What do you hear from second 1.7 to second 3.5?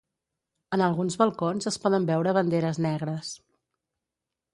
es poden veure banderes negres